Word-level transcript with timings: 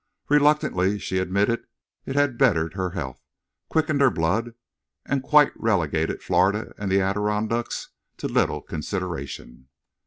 Reluctantly 0.29 0.97
she 0.97 1.19
admitted 1.19 1.67
it 2.07 2.15
had 2.15 2.35
bettered 2.35 2.73
her 2.73 2.89
health, 2.89 3.21
quickened 3.69 4.01
her 4.01 4.09
blood, 4.09 4.55
and 5.05 5.21
quite 5.21 5.51
relegated 5.55 6.23
Florida 6.23 6.73
and 6.79 6.91
the 6.91 6.99
Adirondacks, 6.99 7.89
to 8.17 8.27
little 8.27 8.63
consideration. 8.63 9.67